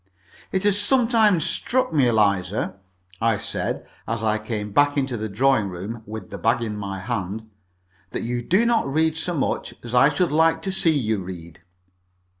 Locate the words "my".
6.75-6.97